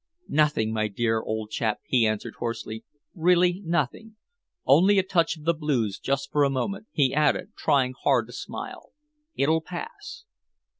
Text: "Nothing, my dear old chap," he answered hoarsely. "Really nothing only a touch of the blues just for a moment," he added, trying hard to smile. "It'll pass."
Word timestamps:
"Nothing, 0.33 0.73
my 0.73 0.87
dear 0.87 1.21
old 1.21 1.51
chap," 1.51 1.81
he 1.85 2.07
answered 2.07 2.33
hoarsely. 2.39 2.83
"Really 3.13 3.61
nothing 3.63 4.15
only 4.65 4.97
a 4.97 5.03
touch 5.03 5.37
of 5.37 5.43
the 5.43 5.53
blues 5.53 5.99
just 5.99 6.31
for 6.31 6.43
a 6.43 6.49
moment," 6.49 6.87
he 6.91 7.13
added, 7.13 7.51
trying 7.55 7.93
hard 8.01 8.25
to 8.25 8.33
smile. 8.33 8.93
"It'll 9.35 9.61
pass." 9.61 10.23